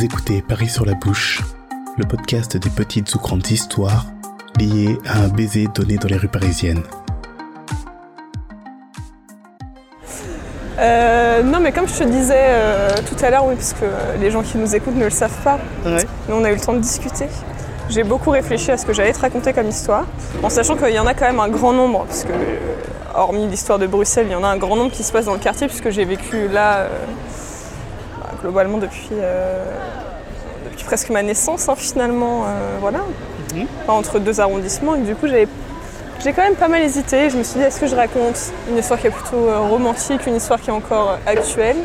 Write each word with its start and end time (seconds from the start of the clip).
Vous 0.00 0.06
écoutez 0.06 0.40
Paris 0.40 0.70
sur 0.70 0.86
la 0.86 0.94
bouche, 0.94 1.42
le 1.98 2.06
podcast 2.06 2.56
des 2.56 2.70
petites 2.70 3.14
ou 3.14 3.18
grandes 3.18 3.46
histoires 3.50 4.06
liées 4.58 4.96
à 5.06 5.18
un 5.18 5.28
baiser 5.28 5.66
donné 5.74 5.98
dans 5.98 6.08
les 6.08 6.16
rues 6.16 6.26
parisiennes. 6.26 6.82
Euh, 10.78 11.42
non, 11.42 11.60
mais 11.60 11.70
comme 11.72 11.86
je 11.86 11.98
te 11.98 12.04
disais 12.04 12.32
euh, 12.34 12.88
tout 13.06 13.22
à 13.22 13.28
l'heure, 13.28 13.44
oui, 13.44 13.56
parce 13.56 13.74
que 13.74 13.84
les 14.18 14.30
gens 14.30 14.40
qui 14.40 14.56
nous 14.56 14.74
écoutent 14.74 14.96
ne 14.96 15.04
le 15.04 15.10
savent 15.10 15.42
pas, 15.44 15.58
Ouais. 15.84 16.06
mais 16.26 16.34
on 16.34 16.44
a 16.44 16.50
eu 16.50 16.54
le 16.54 16.60
temps 16.62 16.72
de 16.72 16.78
discuter. 16.78 17.26
J'ai 17.90 18.02
beaucoup 18.02 18.30
réfléchi 18.30 18.70
à 18.70 18.78
ce 18.78 18.86
que 18.86 18.94
j'allais 18.94 19.12
te 19.12 19.20
raconter 19.20 19.52
comme 19.52 19.68
histoire, 19.68 20.06
en 20.42 20.48
sachant 20.48 20.76
qu'il 20.76 20.94
y 20.94 20.98
en 20.98 21.06
a 21.06 21.12
quand 21.12 21.26
même 21.26 21.40
un 21.40 21.48
grand 21.50 21.74
nombre, 21.74 22.06
parce 22.06 22.24
que, 22.24 22.32
euh, 22.32 22.56
hormis 23.14 23.46
l'histoire 23.48 23.78
de 23.78 23.86
Bruxelles, 23.86 24.28
il 24.30 24.32
y 24.32 24.34
en 24.34 24.44
a 24.44 24.48
un 24.48 24.56
grand 24.56 24.76
nombre 24.76 24.92
qui 24.92 25.02
se 25.02 25.12
passe 25.12 25.26
dans 25.26 25.34
le 25.34 25.40
quartier, 25.40 25.66
puisque 25.66 25.90
j'ai 25.90 26.06
vécu 26.06 26.48
là, 26.48 26.76
euh, 26.76 26.88
globalement, 28.40 28.78
depuis, 28.78 29.08
euh, 29.12 29.64
depuis 30.70 30.84
presque 30.84 31.10
ma 31.10 31.22
naissance, 31.22 31.68
hein, 31.68 31.74
finalement, 31.76 32.44
euh, 32.44 32.78
voilà, 32.80 33.00
Mhm. 33.54 33.66
Enfin, 33.82 33.94
entre 33.94 34.18
deux 34.20 34.40
arrondissements, 34.40 34.94
et 34.94 35.00
du 35.00 35.14
coup, 35.14 35.26
j'avais 35.26 35.48
j'ai 36.22 36.32
quand 36.34 36.42
même 36.42 36.54
pas 36.54 36.68
mal 36.68 36.82
hésité. 36.82 37.30
Je 37.30 37.36
me 37.38 37.42
suis 37.42 37.58
dit, 37.58 37.64
est-ce 37.64 37.80
que 37.80 37.86
je 37.86 37.96
raconte 37.96 38.38
une 38.68 38.76
histoire 38.76 39.00
qui 39.00 39.06
est 39.06 39.10
plutôt 39.10 39.48
euh, 39.48 39.58
romantique, 39.58 40.26
une 40.26 40.36
histoire 40.36 40.60
qui 40.60 40.68
est 40.68 40.72
encore 40.72 41.18
actuelle? 41.26 41.78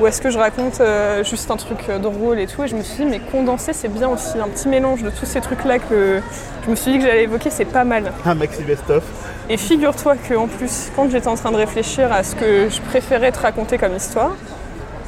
Ou 0.00 0.06
est-ce 0.06 0.22
que 0.22 0.30
je 0.30 0.38
raconte 0.38 0.80
euh, 0.80 1.22
juste 1.24 1.50
un 1.50 1.56
truc 1.56 1.90
drôle 2.00 2.40
et 2.40 2.46
tout? 2.46 2.64
Et 2.64 2.68
je 2.68 2.74
me 2.74 2.82
suis 2.82 3.04
dit, 3.04 3.10
mais 3.10 3.20
condenser, 3.20 3.74
c'est 3.74 3.88
bien 3.92 4.08
aussi. 4.08 4.38
Un 4.38 4.48
petit 4.48 4.66
mélange 4.66 5.02
de 5.02 5.10
tous 5.10 5.26
ces 5.26 5.42
trucs-là 5.42 5.78
que 5.78 6.22
je 6.64 6.70
me 6.70 6.74
suis 6.74 6.92
dit 6.92 6.98
que 7.00 7.04
j'allais 7.04 7.24
évoquer, 7.24 7.50
c'est 7.50 7.66
pas 7.66 7.84
mal. 7.84 8.10
Un 8.24 8.34
maxi 8.34 8.62
best-of. 8.62 9.02
Et 9.50 9.58
figure-toi 9.58 10.14
qu'en 10.26 10.46
plus, 10.46 10.90
quand 10.96 11.10
j'étais 11.10 11.28
en 11.28 11.34
train 11.34 11.52
de 11.52 11.56
réfléchir 11.56 12.10
à 12.10 12.22
ce 12.22 12.34
que 12.36 12.70
je 12.70 12.80
préférais 12.80 13.30
te 13.30 13.40
raconter 13.40 13.76
comme 13.76 13.94
histoire, 13.94 14.32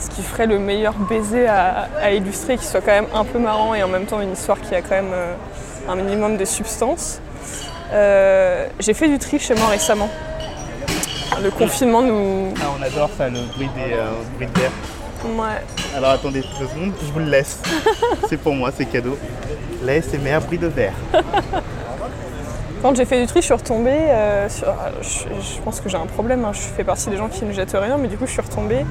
ce 0.03 0.11
qui 0.11 0.23
ferait 0.23 0.47
le 0.47 0.59
meilleur 0.59 0.95
baiser 0.95 1.47
à, 1.47 1.89
à 2.01 2.11
illustrer, 2.11 2.57
qui 2.57 2.67
soit 2.67 2.81
quand 2.81 2.93
même 2.93 3.07
un 3.15 3.25
peu 3.25 3.39
marrant 3.39 3.75
et 3.75 3.83
en 3.83 3.89
même 3.89 4.05
temps 4.05 4.21
une 4.21 4.33
histoire 4.33 4.61
qui 4.61 4.75
a 4.75 4.83
quand 4.83 4.97
même 4.97 5.13
euh, 5.13 5.35
un 5.89 5.95
minimum 5.95 6.37
de 6.37 6.45
substance, 6.45 7.21
euh, 7.93 8.67
j'ai 8.81 8.95
fait 8.95 9.09
du 9.09 9.19
tri 9.19 9.39
chez 9.39 9.55
moi 9.55 9.67
récemment. 9.67 10.09
Le 11.43 11.51
confinement 11.51 12.03
nous. 12.03 12.53
Ah, 12.61 12.67
on 12.79 12.83
adore 12.83 13.11
ça, 13.17 13.29
le 13.29 13.41
bruit 13.55 13.69
des 13.75 13.95
euh, 13.95 14.11
de 14.41 14.61
verre. 14.61 14.71
Ouais. 15.25 15.97
Alors 15.97 16.11
attendez 16.11 16.43
deux 16.59 16.67
secondes, 16.67 16.93
je 17.01 17.13
vous 17.13 17.21
le 17.21 17.27
laisse. 17.27 17.61
c'est 18.29 18.37
pour 18.37 18.55
moi, 18.55 18.71
c'est 18.77 18.87
cadeau. 18.87 19.17
La 19.85 20.01
SMR, 20.03 20.41
bruit 20.47 20.59
de 20.59 20.67
verre. 20.67 20.95
Quand 22.83 22.97
j'ai 22.97 23.05
fait 23.05 23.21
du 23.21 23.29
tri, 23.29 23.41
je 23.41 23.45
suis 23.45 23.55
retombée 23.55 23.91
euh, 23.93 24.49
sur. 24.49 24.67
Je, 25.03 25.61
pense 25.61 25.79
que 25.79 25.89
j'ai 25.89 25.97
un 25.97 26.07
problème, 26.07 26.45
hein, 26.45 26.51
je 26.53 26.59
fais 26.59 26.83
partie 26.83 27.11
des 27.11 27.17
gens 27.17 27.29
qui 27.29 27.45
ne 27.45 27.53
jettent 27.53 27.77
rien, 27.81 27.97
mais 27.97 28.09
du 28.09 28.19
coup, 28.19 28.27
je 28.27 28.33
suis 28.33 28.41
retombée 28.41 28.85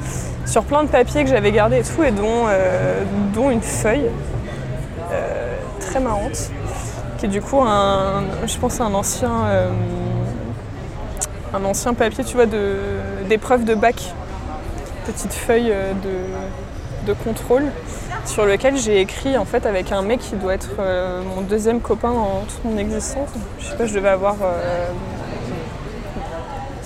sur 0.46 0.64
plein 0.64 0.84
de 0.84 0.88
papiers 0.88 1.26
que 1.26 1.30
j'avais 1.30 1.52
gardés 1.52 1.80
et 1.80 1.84
tout, 1.84 2.02
et 2.02 2.12
dont, 2.12 2.46
euh, 2.48 3.04
dont 3.34 3.50
une 3.50 3.62
feuille 3.62 4.10
euh, 5.12 5.58
très 5.82 6.00
marrante, 6.00 6.52
qui 7.18 7.26
est 7.26 7.30
du 7.30 7.42
coup 7.42 7.60
un. 7.62 8.24
Je 8.48 8.58
pense 8.58 8.80
un 8.80 8.94
ancien. 8.94 9.30
un 11.54 11.66
ancien 11.66 11.94
papier, 11.94 12.24
tu 12.24 12.36
vois, 12.36 12.46
d'épreuve 13.28 13.66
de 13.66 13.76
bac. 13.76 14.02
Petite 15.06 15.34
feuille 15.34 15.74
de, 16.04 16.14
de 17.06 17.14
contrôle 17.14 17.66
sur 18.26 18.46
lequel 18.46 18.78
j'ai 18.78 19.02
écrit 19.02 19.38
en 19.38 19.46
fait 19.46 19.66
avec 19.66 19.92
un 19.92 20.02
mec 20.02 20.20
qui 20.20 20.36
doit 20.36 20.54
être 20.54 20.76
euh, 20.80 21.22
mon 21.36 21.42
deuxième 21.42 21.82
copain 21.82 22.12
dans 22.12 22.42
toute 22.42 22.64
mon 22.64 22.78
existence. 22.78 23.30
Je 23.60 23.66
sais 23.66 23.76
pas, 23.76 23.86
je 23.86 23.94
devais 23.94 24.10
avoir 24.10 24.36
euh, 24.44 24.88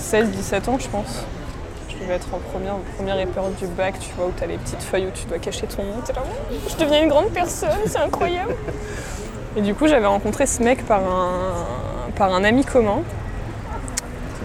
16-17 0.00 0.70
ans 0.70 0.78
je 0.78 0.88
pense. 0.88 1.24
Je 1.88 2.02
devais 2.02 2.14
être 2.14 2.28
en 2.32 2.38
première, 2.38 3.18
épreuve 3.18 3.54
du 3.56 3.66
bac, 3.66 3.94
tu 3.98 4.10
vois, 4.16 4.26
où 4.26 4.32
tu 4.36 4.44
as 4.44 4.46
les 4.46 4.58
petites 4.58 4.82
feuilles 4.82 5.06
où 5.06 5.10
tu 5.10 5.24
dois 5.26 5.38
cacher 5.38 5.66
ton 5.66 5.82
nom. 5.82 5.94
Je 6.68 6.76
deviens 6.76 7.02
une 7.02 7.08
grande 7.08 7.30
personne, 7.30 7.70
c'est 7.86 7.98
incroyable. 7.98 8.54
Et 9.56 9.62
du 9.62 9.74
coup, 9.74 9.88
j'avais 9.88 10.06
rencontré 10.06 10.46
ce 10.46 10.62
mec 10.62 10.84
par 10.84 11.00
un, 11.00 11.56
par 12.16 12.34
un 12.34 12.44
ami 12.44 12.64
commun. 12.64 12.98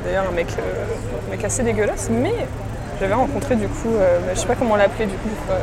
D'ailleurs, 0.06 0.30
un 0.30 0.32
mec, 0.32 0.48
euh, 0.58 0.86
un 1.28 1.32
mec 1.32 1.44
assez 1.44 1.64
dégueulasse, 1.64 2.10
mais 2.10 2.34
j'avais 3.02 3.16
rencontré 3.16 3.56
du 3.56 3.68
coup, 3.68 3.96
euh, 3.96 4.20
je 4.32 4.40
sais 4.40 4.46
pas 4.46 4.54
comment 4.54 4.76
l'appeler 4.76 5.08
du 5.08 5.16
coup. 5.16 5.30
euh, 5.50 5.58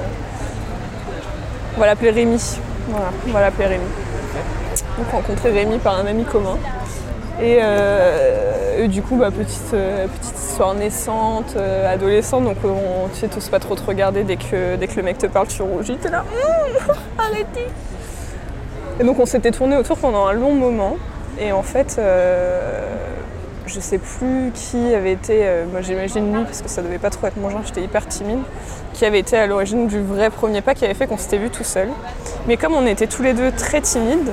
on 1.76 1.80
va 1.80 1.86
l'appeler 1.86 2.10
Rémi. 2.10 2.58
Voilà, 2.88 3.10
on 3.28 3.30
va 3.30 3.40
l'appeler 3.40 3.66
Rémi. 3.66 3.84
Donc 4.98 5.08
rencontré 5.12 5.52
Rémi 5.52 5.78
par 5.78 5.96
un 6.00 6.06
ami 6.06 6.24
commun. 6.24 6.58
Et, 7.40 7.58
euh, 7.62 8.88
du 8.88 9.02
coup, 9.02 9.16
bah, 9.16 9.30
petite, 9.30 9.70
petite 9.70 10.36
histoire 10.36 10.74
naissante, 10.74 11.56
adolescente, 11.56 12.44
donc 12.44 12.56
on, 12.64 13.08
tu 13.08 13.20
sais, 13.20 13.28
t'oses 13.28 13.48
pas 13.48 13.60
trop 13.60 13.76
te 13.76 13.84
regarder 13.84 14.24
dès 14.24 14.36
que, 14.36 14.74
dès 14.74 14.88
que 14.88 14.96
le 14.96 15.04
mec 15.04 15.18
te 15.18 15.26
parle, 15.26 15.46
tu 15.46 15.62
rougis, 15.62 15.96
t'es 15.96 16.10
là, 16.10 16.24
Hum, 16.32 16.94
arrêtez 17.18 17.68
Et 18.98 19.04
donc 19.04 19.20
on 19.20 19.26
s'était 19.26 19.52
tourné 19.52 19.76
autour 19.76 19.98
pendant 19.98 20.26
un 20.26 20.32
long 20.32 20.54
moment, 20.54 20.96
et 21.40 21.52
en 21.52 21.62
fait, 21.62 22.00
je 23.68 23.80
sais 23.80 23.98
plus 23.98 24.50
qui 24.52 24.94
avait 24.94 25.12
été, 25.12 25.40
euh, 25.42 25.64
moi 25.70 25.80
j'imagine 25.82 26.34
lui, 26.34 26.44
parce 26.44 26.62
que 26.62 26.68
ça 26.68 26.82
devait 26.82 26.98
pas 26.98 27.10
trop 27.10 27.26
être 27.26 27.36
mon 27.36 27.50
genre, 27.50 27.62
j'étais 27.64 27.82
hyper 27.82 28.06
timide, 28.06 28.40
qui 28.94 29.04
avait 29.04 29.20
été 29.20 29.36
à 29.36 29.46
l'origine 29.46 29.86
du 29.86 30.00
vrai 30.00 30.30
premier 30.30 30.60
pas 30.60 30.74
qui 30.74 30.84
avait 30.84 30.94
fait 30.94 31.06
qu'on 31.06 31.18
s'était 31.18 31.38
vu 31.38 31.50
tout 31.50 31.64
seul. 31.64 31.88
Mais 32.46 32.56
comme 32.56 32.74
on 32.74 32.86
était 32.86 33.06
tous 33.06 33.22
les 33.22 33.34
deux 33.34 33.52
très 33.52 33.80
timides, 33.80 34.32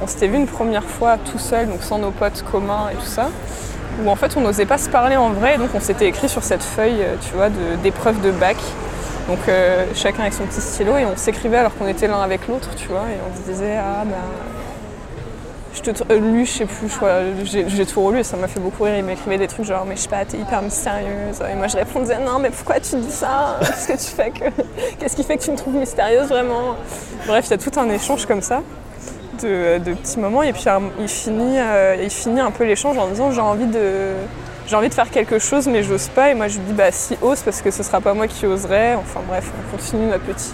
on 0.00 0.06
s'était 0.06 0.28
vu 0.28 0.36
une 0.36 0.46
première 0.46 0.84
fois 0.84 1.18
tout 1.18 1.38
seul, 1.38 1.68
donc 1.68 1.82
sans 1.82 1.98
nos 1.98 2.10
potes 2.10 2.42
communs 2.50 2.88
et 2.92 2.96
tout 2.96 3.06
ça, 3.06 3.28
où 4.02 4.08
en 4.08 4.16
fait 4.16 4.36
on 4.36 4.40
n'osait 4.40 4.66
pas 4.66 4.78
se 4.78 4.88
parler 4.88 5.16
en 5.16 5.30
vrai, 5.30 5.58
donc 5.58 5.70
on 5.74 5.80
s'était 5.80 6.06
écrit 6.06 6.28
sur 6.28 6.42
cette 6.42 6.62
feuille, 6.62 7.02
euh, 7.02 7.16
tu 7.20 7.34
vois, 7.34 7.48
d'épreuve 7.82 8.20
de, 8.20 8.30
bac. 8.30 8.56
Donc 9.28 9.38
euh, 9.48 9.84
chacun 9.94 10.22
avec 10.22 10.34
son 10.34 10.44
petit 10.44 10.60
stylo 10.60 10.96
et 10.96 11.04
on 11.04 11.16
s'écrivait 11.16 11.58
alors 11.58 11.76
qu'on 11.76 11.86
était 11.86 12.08
l'un 12.08 12.20
avec 12.20 12.48
l'autre, 12.48 12.70
tu 12.76 12.88
vois, 12.88 13.02
et 13.02 13.18
on 13.30 13.36
se 13.36 13.50
disait 13.52 13.76
ah 13.76 14.04
bah 14.04 14.16
je 15.74 15.80
te 15.80 16.12
euh, 16.12 16.18
lui 16.18 16.44
je 16.46 16.50
sais 16.50 16.66
plus, 16.66 16.90
j'ai 17.44 17.86
tout 17.86 18.02
relu 18.02 18.20
et 18.20 18.22
ça 18.22 18.36
m'a 18.36 18.48
fait 18.48 18.60
beaucoup 18.60 18.84
rire. 18.84 18.96
Il 18.96 19.04
m'écrivait 19.04 19.38
des 19.38 19.48
trucs 19.48 19.64
genre 19.64 19.84
mais 19.86 19.96
je 19.96 20.02
sais 20.02 20.08
pas, 20.08 20.24
t'es 20.24 20.38
hyper 20.38 20.62
mystérieuse. 20.62 21.40
Et 21.50 21.54
moi 21.54 21.68
je 21.68 21.76
répondais 21.76 22.18
non 22.18 22.38
mais 22.38 22.50
pourquoi 22.50 22.80
tu 22.80 22.96
dis 22.96 23.10
ça? 23.10 23.58
Qu'est-ce 23.60 23.88
que 23.88 23.92
tu 23.92 24.16
fais 24.16 24.30
que 24.30 24.62
qu'est-ce 24.98 25.16
qui 25.16 25.24
fait 25.24 25.36
que 25.36 25.42
tu 25.42 25.50
me 25.50 25.56
trouves 25.56 25.76
mystérieuse 25.76 26.28
vraiment? 26.28 26.76
Bref, 27.26 27.46
il 27.46 27.50
y 27.50 27.54
a 27.54 27.58
tout 27.58 27.78
un 27.78 27.88
échange 27.90 28.26
comme 28.26 28.42
ça 28.42 28.62
de, 29.40 29.94
petits 29.94 30.18
moments. 30.18 30.42
Et 30.42 30.52
puis 30.52 30.64
il 31.00 31.08
finit, 31.08 31.58
euh, 31.58 31.96
il 32.02 32.10
finit 32.10 32.40
un 32.40 32.50
peu 32.50 32.64
l'échange 32.64 32.98
en 32.98 33.08
disant 33.08 33.30
j'ai 33.30 33.40
envie 33.40 33.66
de 33.66 34.12
j'ai 34.64 34.76
envie 34.76 34.88
de 34.88 34.94
faire 34.94 35.10
quelque 35.10 35.38
chose 35.38 35.66
mais 35.66 35.82
j'ose 35.82 36.08
pas. 36.08 36.30
Et 36.30 36.34
moi 36.34 36.48
je 36.48 36.58
lui 36.58 36.66
dis 36.66 36.72
bah 36.72 36.92
si 36.92 37.16
ose 37.22 37.40
parce 37.40 37.62
que 37.62 37.70
ce 37.70 37.82
sera 37.82 38.00
pas 38.00 38.14
moi 38.14 38.26
qui 38.26 38.46
oserais 38.46 38.94
enfin 38.94 39.20
bref 39.28 39.50
on 39.58 39.76
continue 39.76 40.06
notre 40.06 40.24
petit 40.24 40.52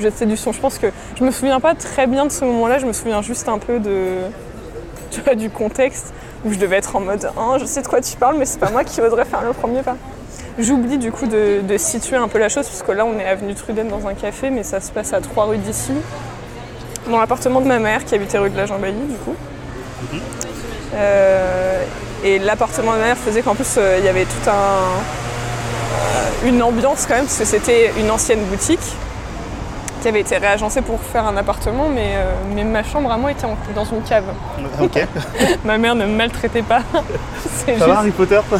jeu 0.00 0.10
de 0.10 0.14
séduction. 0.14 0.52
Je 0.52 0.60
pense 0.60 0.78
que 0.78 0.88
je 1.18 1.24
me 1.24 1.30
souviens 1.30 1.60
pas 1.60 1.74
très 1.74 2.06
bien 2.06 2.26
de 2.26 2.32
ce 2.32 2.44
moment 2.44 2.66
là 2.66 2.78
je 2.78 2.86
me 2.86 2.92
souviens 2.92 3.22
juste 3.22 3.48
un 3.48 3.58
peu 3.58 3.78
de 3.78 4.18
du 5.36 5.50
contexte 5.50 6.12
où 6.44 6.52
je 6.52 6.58
devais 6.58 6.76
être 6.76 6.94
en 6.96 7.00
mode 7.00 7.30
Ah, 7.36 7.56
je 7.58 7.64
sais 7.64 7.82
de 7.82 7.88
quoi 7.88 8.00
tu 8.00 8.16
parles 8.16 8.36
mais 8.38 8.46
c'est 8.46 8.58
pas 8.58 8.70
moi 8.70 8.84
qui 8.84 9.00
oserais 9.00 9.24
faire 9.24 9.42
le 9.42 9.52
premier 9.52 9.82
pas. 9.82 9.96
J'oublie 10.58 10.96
du 10.96 11.12
coup 11.12 11.26
de, 11.26 11.76
situer 11.76 12.16
un 12.16 12.28
peu 12.28 12.38
la 12.38 12.48
chose, 12.48 12.66
puisque 12.66 12.88
là 12.88 13.04
on 13.04 13.18
est 13.18 13.26
avenue 13.26 13.54
Truden 13.54 13.88
dans 13.88 14.06
un 14.06 14.14
café, 14.14 14.48
mais 14.50 14.62
ça 14.62 14.80
se 14.80 14.90
passe 14.90 15.12
à 15.12 15.20
trois 15.20 15.44
rues 15.44 15.58
d'ici, 15.58 15.92
dans 17.10 17.20
l'appartement 17.20 17.60
de 17.60 17.66
ma 17.66 17.78
mère 17.78 18.04
qui 18.04 18.14
habitait 18.14 18.38
rue 18.38 18.48
de 18.48 18.56
la 18.56 18.64
Jambailly 18.64 18.94
du 18.94 19.16
coup. 19.16 19.34
Euh, 20.94 21.82
et 22.24 22.38
l'appartement 22.38 22.92
de 22.92 22.98
ma 22.98 23.04
mère 23.04 23.18
faisait 23.18 23.42
qu'en 23.42 23.54
plus 23.54 23.74
euh, 23.76 23.96
il 23.98 24.04
y 24.04 24.08
avait 24.08 24.24
tout 24.24 24.50
un, 24.50 24.88
une 26.48 26.62
ambiance 26.62 27.04
quand 27.06 27.16
même, 27.16 27.26
parce 27.26 27.38
que 27.38 27.44
c'était 27.44 27.92
une 27.98 28.10
ancienne 28.10 28.42
boutique 28.44 28.96
qui 30.06 30.10
avait 30.10 30.20
été 30.20 30.36
réagencée 30.36 30.82
pour 30.82 31.00
faire 31.00 31.26
un 31.26 31.36
appartement, 31.36 31.88
mais, 31.88 32.12
euh, 32.14 32.32
mais 32.54 32.62
ma 32.62 32.84
chambre 32.84 33.10
à 33.10 33.16
moi 33.16 33.32
était 33.32 33.44
en- 33.44 33.56
dans 33.74 33.84
une 33.84 34.02
cave. 34.02 34.22
Ok. 34.80 35.04
Ma 35.64 35.78
mère 35.78 35.96
ne 35.96 36.06
me 36.06 36.14
maltraitait 36.14 36.62
pas. 36.62 36.82
C'est 37.56 37.76
Ça 37.76 37.88
va 37.88 37.98
Harry 37.98 38.12
Potter 38.12 38.38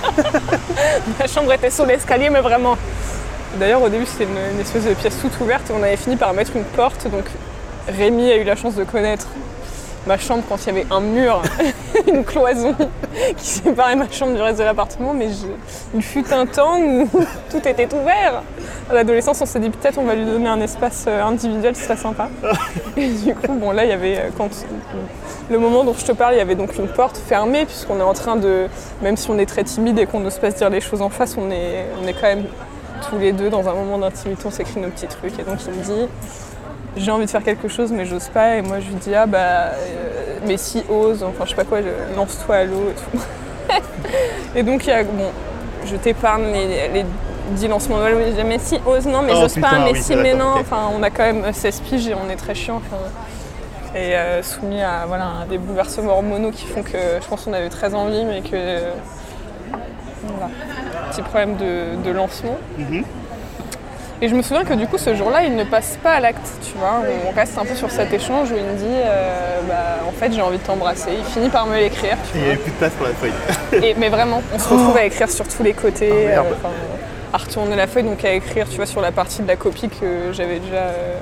Ma 1.20 1.26
chambre 1.28 1.52
était 1.52 1.70
sur 1.70 1.86
l'escalier, 1.86 2.30
mais 2.30 2.40
vraiment. 2.40 2.76
D'ailleurs, 3.60 3.80
au 3.80 3.88
début, 3.88 4.06
c'était 4.06 4.24
une, 4.24 4.54
une 4.56 4.60
espèce 4.60 4.86
de 4.86 4.94
pièce 4.94 5.16
toute 5.22 5.40
ouverte 5.40 5.70
et 5.70 5.72
on 5.72 5.84
avait 5.84 5.96
fini 5.96 6.16
par 6.16 6.32
mettre 6.32 6.56
une 6.56 6.64
porte. 6.64 7.08
Donc, 7.08 7.26
Rémi 7.96 8.28
a 8.32 8.36
eu 8.38 8.42
la 8.42 8.56
chance 8.56 8.74
de 8.74 8.82
connaître 8.82 9.28
ma 10.06 10.18
chambre 10.18 10.42
quand 10.48 10.56
il 10.62 10.66
y 10.66 10.70
avait 10.70 10.86
un 10.90 11.00
mur, 11.00 11.42
une 12.08 12.24
cloison 12.24 12.74
qui 13.36 13.46
séparait 13.46 13.96
ma 13.96 14.10
chambre 14.10 14.34
du 14.34 14.40
reste 14.40 14.58
de 14.58 14.64
l'appartement. 14.64 15.12
Mais 15.14 15.28
je- 15.28 15.46
il 15.94 16.02
fut 16.02 16.24
un 16.32 16.46
temps 16.46 16.78
où 16.80 17.08
tout 17.50 17.66
était 17.68 17.88
ouvert. 17.94 18.42
À 18.90 18.94
l'adolescence, 18.94 19.40
on 19.40 19.46
s'est 19.46 19.58
dit 19.60 19.70
peut-être 19.70 19.98
on 19.98 20.04
va 20.04 20.14
lui 20.14 20.24
donner 20.24 20.48
un 20.48 20.60
espace 20.60 21.04
euh, 21.08 21.22
individuel, 21.22 21.74
ce 21.76 21.82
serait 21.84 21.96
sympa. 21.96 22.28
Et 22.96 23.08
du 23.08 23.34
coup, 23.34 23.52
bon, 23.54 23.72
là, 23.72 23.84
il 23.84 23.90
y 23.90 23.94
avait, 23.94 24.16
euh, 24.18 24.28
quand 24.36 24.48
le 25.50 25.58
moment 25.58 25.84
dont 25.84 25.94
je 25.94 26.04
te 26.04 26.12
parle, 26.12 26.34
il 26.34 26.38
y 26.38 26.40
avait 26.40 26.54
donc 26.56 26.76
une 26.76 26.88
porte 26.88 27.16
fermée, 27.16 27.64
puisqu'on 27.66 27.98
est 27.98 28.02
en 28.02 28.14
train 28.14 28.36
de, 28.36 28.66
même 29.02 29.16
si 29.16 29.30
on 29.30 29.38
est 29.38 29.46
très 29.46 29.64
timide 29.64 29.98
et 29.98 30.06
qu'on 30.06 30.20
n'ose 30.20 30.38
pas 30.38 30.50
se 30.50 30.56
dire 30.56 30.70
les 30.70 30.80
choses 30.80 31.02
en 31.02 31.08
face, 31.10 31.36
on 31.38 31.50
est, 31.50 31.86
on 32.02 32.06
est 32.06 32.12
quand 32.14 32.22
même 32.28 32.44
tous 33.08 33.18
les 33.18 33.32
deux 33.32 33.50
dans 33.50 33.68
un 33.68 33.74
moment 33.74 33.98
d'intimité, 33.98 34.42
on 34.46 34.50
s'écrit 34.50 34.80
nos 34.80 34.88
petits 34.88 35.06
trucs. 35.06 35.38
Et 35.38 35.42
donc 35.42 35.58
il 35.66 35.72
me 35.74 35.82
dit, 35.84 36.08
j'ai 36.96 37.10
envie 37.10 37.26
de 37.26 37.30
faire 37.30 37.42
quelque 37.42 37.68
chose, 37.68 37.92
mais 37.92 38.06
j'ose 38.06 38.28
pas. 38.28 38.56
Et 38.56 38.62
moi 38.62 38.80
je 38.80 38.86
lui 38.88 38.94
dis, 38.96 39.14
ah 39.14 39.26
bah, 39.26 39.38
euh, 39.38 40.38
mais 40.46 40.56
si 40.56 40.82
ose, 40.88 41.22
enfin 41.22 41.44
je 41.44 41.50
sais 41.50 41.56
pas 41.56 41.64
quoi, 41.64 41.78
lance-toi 42.16 42.56
à 42.56 42.64
l'eau 42.64 42.90
et 42.90 42.94
tout. 43.18 43.24
et 44.56 44.62
donc 44.62 44.86
il 44.86 44.90
y 44.90 44.92
a, 44.92 45.02
bon, 45.04 45.30
je 45.84 45.96
t'épargne 45.96 46.52
les, 46.52 46.88
les 46.88 47.04
dit 47.52 47.68
lancement 47.68 47.98
de 47.98 48.04
oui, 48.14 48.44
mais 48.44 48.58
si, 48.58 48.78
ose, 48.86 49.06
non, 49.06 49.22
mais 49.22 49.32
Oh, 49.34 49.42
j'ose 49.42 49.60
pas, 49.60 49.78
mais 49.78 49.92
oui, 49.92 50.02
si, 50.02 50.16
mais 50.16 50.34
non. 50.34 50.54
Enfin, 50.58 50.90
on 50.96 51.02
a 51.02 51.10
quand 51.10 51.32
même 51.32 51.52
16 51.52 51.80
piges 51.80 52.08
et 52.08 52.14
on 52.14 52.28
est 52.28 52.36
très 52.36 52.54
chiant. 52.54 52.76
enfin, 52.84 53.02
et 53.94 54.14
euh, 54.14 54.42
soumis 54.42 54.82
à, 54.82 55.06
voilà, 55.06 55.24
à 55.42 55.46
des 55.48 55.58
bouleversements 55.58 56.12
hormonaux 56.12 56.50
qui 56.50 56.66
font 56.66 56.82
que 56.82 56.98
je 57.20 57.26
pense 57.28 57.44
qu'on 57.44 57.52
avait 57.52 57.70
très 57.70 57.94
envie, 57.94 58.24
mais 58.24 58.40
que. 58.42 58.80
Voilà. 60.24 60.50
Petit 61.10 61.22
problème 61.22 61.56
de, 61.56 62.02
de 62.04 62.10
lancement. 62.10 62.58
Mhm. 62.78 63.04
Et 64.22 64.28
je 64.28 64.34
me 64.34 64.40
souviens 64.40 64.64
que 64.64 64.72
du 64.72 64.86
coup, 64.86 64.96
ce 64.96 65.14
jour-là, 65.14 65.42
il 65.42 65.54
ne 65.56 65.64
passe 65.64 65.98
pas 66.02 66.12
à 66.12 66.20
l'acte, 66.20 66.48
tu 66.62 66.78
vois. 66.78 67.02
On 67.28 67.34
reste 67.36 67.58
un 67.58 67.66
peu 67.66 67.74
sur 67.74 67.90
cet 67.90 68.12
échange 68.14 68.50
où 68.50 68.56
il 68.56 68.62
me 68.64 68.74
dit 68.78 68.84
euh, 68.88 69.60
bah, 69.68 69.98
En 70.08 70.12
fait, 70.12 70.32
j'ai 70.32 70.40
envie 70.40 70.56
de 70.56 70.62
t'embrasser. 70.62 71.10
Il 71.18 71.24
finit 71.24 71.50
par 71.50 71.66
me 71.66 71.76
l'écrire, 71.76 72.16
il 72.34 72.40
n'y 72.40 72.46
avait 72.46 72.56
plus 72.56 72.70
de 72.72 72.76
place 72.76 72.92
pour 72.94 73.06
la 73.06 73.12
feuille. 73.12 73.32
et, 73.84 73.94
mais 73.98 74.08
vraiment, 74.08 74.42
on 74.54 74.58
se 74.58 74.68
retrouve 74.68 74.96
à 74.96 75.04
écrire 75.04 75.30
sur 75.30 75.46
tous 75.46 75.62
les 75.62 75.74
côtés, 75.74 76.10
Oh, 76.12 76.28
merde. 76.28 76.46
euh, 76.64 77.34
à 77.34 77.36
retourner 77.38 77.76
la 77.76 77.86
feuille, 77.86 78.04
donc 78.04 78.24
à 78.24 78.32
écrire, 78.32 78.66
tu 78.70 78.76
vois, 78.76 78.86
sur 78.86 79.02
la 79.02 79.12
partie 79.12 79.42
de 79.42 79.48
la 79.48 79.56
copie 79.56 79.90
que 79.90 80.32
j'avais 80.32 80.60
déjà, 80.60 80.76
euh, 80.76 81.16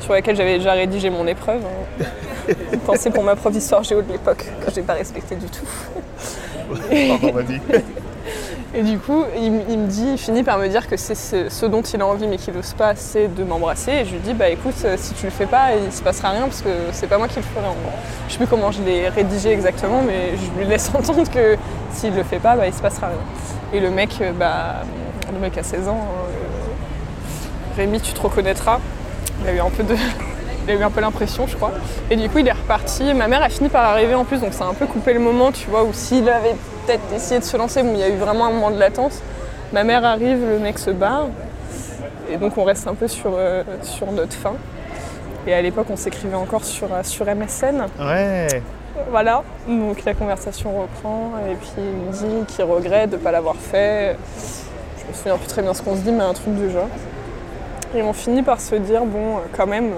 sur 0.00 0.12
laquelle 0.12 0.36
j'avais 0.36 0.58
déjà 0.58 0.72
rédigé 0.74 1.10
mon 1.10 1.26
épreuve. 1.26 1.60
hein. 2.00 2.04
Pensez 2.86 3.10
pour 3.10 3.24
ma 3.24 3.34
prof 3.34 3.52
d'histoire 3.52 3.82
géo 3.82 4.00
de 4.00 4.12
l'époque, 4.12 4.44
que 4.64 4.70
j'ai 4.72 4.82
pas 4.82 4.92
respecté 4.94 5.34
du 5.34 5.46
tout. 5.46 5.66
Et 8.74 8.82
du 8.82 8.98
coup, 8.98 9.24
il, 9.34 9.50
me 9.50 9.86
dit, 9.86 10.10
il 10.12 10.18
finit 10.18 10.42
par 10.42 10.58
me 10.58 10.68
dire 10.68 10.86
que 10.88 10.98
c'est 10.98 11.14
ce, 11.14 11.66
dont 11.66 11.80
il 11.80 12.02
a 12.02 12.06
envie 12.06 12.26
mais 12.26 12.36
qu'il 12.36 12.52
n'ose 12.52 12.74
pas, 12.74 12.94
c'est 12.94 13.28
de 13.28 13.42
m'embrasser. 13.42 13.92
Et 13.92 14.04
je 14.04 14.12
lui 14.12 14.20
dis, 14.20 14.34
bah 14.34 14.50
écoute, 14.50 14.74
euh, 14.84 14.96
si 14.98 15.14
tu 15.14 15.24
le 15.24 15.30
fais 15.30 15.46
pas, 15.46 15.74
il 15.74 15.90
se 15.90 16.02
passera 16.02 16.30
rien 16.30 16.42
parce 16.42 16.60
que 16.60 16.68
c'est 16.92 17.06
pas 17.06 17.16
moi 17.16 17.28
qui 17.28 17.36
le 17.36 17.42
ferai. 17.42 17.64
Je 18.26 18.32
sais 18.32 18.38
plus 18.38 18.46
comment 18.46 18.70
je 18.70 18.82
l'ai 18.82 19.08
rédigé 19.08 19.52
exactement, 19.52 20.02
mais 20.06 20.36
je 20.36 20.58
lui 20.58 20.66
laisse 20.68 20.90
entendre 20.94 21.30
que 21.30 21.56
s'il 21.92 22.14
le 22.14 22.22
fait 22.24 22.40
pas, 22.40 22.56
bah 22.56 22.66
il 22.66 22.74
se 22.74 22.82
passera 22.82 23.08
rien. 23.08 23.16
Et 23.72 23.80
le 23.80 23.90
mec, 23.90 24.10
euh, 24.20 24.32
bah, 24.32 24.82
le 25.32 25.38
mec 25.38 25.56
a 25.56 25.62
16 25.62 25.88
ans, 25.88 26.04
euh, 26.28 27.76
Rémi, 27.76 28.00
tu 28.02 28.12
te 28.12 28.20
reconnaîtras. 28.20 28.80
Il 29.42 29.48
a 29.48 29.54
eu 29.54 29.60
un 29.60 29.70
peu 29.70 29.82
de. 29.82 29.94
Il 30.68 30.72
a 30.72 30.74
eu 30.74 30.82
un 30.82 30.90
peu 30.90 31.00
l'impression, 31.00 31.46
je 31.46 31.56
crois. 31.56 31.72
Et 32.10 32.16
du 32.16 32.28
coup, 32.28 32.38
il 32.38 32.46
est 32.46 32.52
reparti. 32.52 33.14
Ma 33.14 33.26
mère 33.26 33.42
a 33.42 33.48
fini 33.48 33.70
par 33.70 33.84
arriver 33.86 34.14
en 34.14 34.26
plus, 34.26 34.42
donc 34.42 34.52
ça 34.52 34.66
a 34.66 34.68
un 34.68 34.74
peu 34.74 34.84
coupé 34.84 35.14
le 35.14 35.18
moment, 35.18 35.50
tu 35.50 35.66
vois, 35.70 35.82
où 35.82 35.94
s'il 35.94 36.28
avait 36.28 36.54
peut-être 36.86 37.10
essayé 37.16 37.40
de 37.40 37.44
se 37.44 37.56
lancer, 37.56 37.82
bon, 37.82 37.92
il 37.94 38.00
y 38.00 38.02
a 38.02 38.10
eu 38.10 38.16
vraiment 38.16 38.44
un 38.44 38.50
moment 38.50 38.70
de 38.70 38.78
latence. 38.78 39.22
Ma 39.72 39.82
mère 39.82 40.04
arrive, 40.04 40.46
le 40.46 40.58
mec 40.58 40.78
se 40.78 40.90
barre. 40.90 41.28
Et 42.30 42.36
donc, 42.36 42.58
on 42.58 42.64
reste 42.64 42.86
un 42.86 42.94
peu 42.94 43.08
sur, 43.08 43.30
euh, 43.34 43.62
sur 43.82 44.12
notre 44.12 44.34
fin. 44.34 44.52
Et 45.46 45.54
à 45.54 45.62
l'époque, 45.62 45.86
on 45.88 45.96
s'écrivait 45.96 46.36
encore 46.36 46.64
sur, 46.64 46.92
euh, 46.92 47.02
sur 47.02 47.24
MSN. 47.24 47.86
Ouais. 47.98 48.62
Voilà, 49.10 49.42
donc 49.66 50.04
la 50.04 50.12
conversation 50.12 50.82
reprend 50.82 51.32
et 51.48 51.54
puis 51.54 51.70
il 51.78 51.84
me 51.84 52.12
dit 52.12 52.46
qu'il 52.46 52.64
regrette 52.64 53.10
de 53.10 53.16
ne 53.16 53.20
pas 53.20 53.30
l'avoir 53.30 53.54
fait. 53.56 54.16
Je 54.98 55.08
me 55.08 55.14
souviens 55.14 55.38
plus 55.38 55.46
très 55.46 55.62
bien 55.62 55.72
ce 55.72 55.80
qu'on 55.80 55.94
se 55.94 56.00
dit, 56.00 56.12
mais 56.12 56.24
un 56.24 56.34
truc 56.34 56.54
du 56.54 56.70
genre. 56.70 56.88
Et 57.94 58.02
on 58.02 58.12
finit 58.12 58.42
par 58.42 58.60
se 58.60 58.74
dire, 58.74 59.06
bon, 59.06 59.38
quand 59.56 59.66
même, 59.66 59.92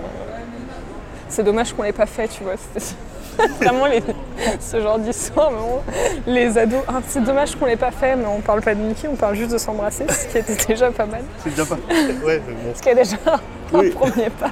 c'est 1.31 1.43
dommage 1.43 1.73
qu'on 1.73 1.83
l'ait 1.83 1.93
pas 1.93 2.07
fait, 2.07 2.29
tu 2.29 2.43
vois. 2.45 2.55
Vraiment 3.63 3.87
les- 3.87 4.03
ce 4.61 4.81
genre 4.81 4.99
d'histoire, 4.99 5.51
vraiment, 5.51 5.83
les 6.27 6.59
ados, 6.59 6.81
Ah, 6.87 7.01
c'est 7.09 7.23
dommage 7.25 7.55
qu'on 7.57 7.65
l'ait 7.67 7.77
pas 7.77 7.91
fait, 7.91 8.15
mais 8.17 8.27
on 8.27 8.41
parle 8.41 8.61
pas 8.61 8.75
de 8.75 8.81
Mickey, 8.81 9.09
on 9.11 9.17
parle 9.17 9.35
juste 9.35 9.53
de 9.53 9.57
s'embrasser, 9.59 10.05
ce 10.09 10.27
qui 10.27 10.39
était 10.39 10.57
déjà 10.67 10.91
pas 10.91 11.07
mal. 11.07 11.23
C'est 11.43 11.51
déjà 11.51 11.65
pas. 11.65 11.77
Ouais, 12.25 12.43
mais 12.47 12.53
bon. 12.55 12.73
Ce 12.75 12.83
qui 12.83 12.89
est 12.91 12.95
déjà 12.95 13.17
un 13.27 13.39
Oui. 13.79 13.91
premier 13.99 14.29
pas. 14.31 14.51